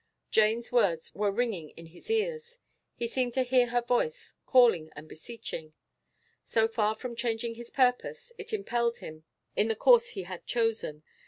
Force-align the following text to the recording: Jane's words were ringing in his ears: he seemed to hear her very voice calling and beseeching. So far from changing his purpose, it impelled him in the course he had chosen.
Jane's 0.31 0.71
words 0.71 1.13
were 1.13 1.29
ringing 1.29 1.69
in 1.77 1.85
his 1.85 2.09
ears: 2.09 2.57
he 2.95 3.05
seemed 3.05 3.33
to 3.33 3.43
hear 3.43 3.67
her 3.67 3.81
very 3.81 3.87
voice 4.05 4.33
calling 4.47 4.89
and 4.95 5.07
beseeching. 5.07 5.75
So 6.43 6.67
far 6.67 6.95
from 6.95 7.15
changing 7.15 7.53
his 7.53 7.69
purpose, 7.69 8.33
it 8.39 8.51
impelled 8.51 8.97
him 8.97 9.25
in 9.55 9.67
the 9.67 9.75
course 9.75 10.09
he 10.13 10.23
had 10.23 10.47
chosen. 10.47 11.03